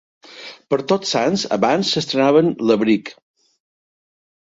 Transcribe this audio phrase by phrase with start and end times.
[0.73, 3.17] Per Tots Sants abans estrenàvem l'abric.